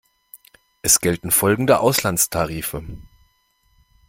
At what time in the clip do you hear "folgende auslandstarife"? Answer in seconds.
1.29-2.83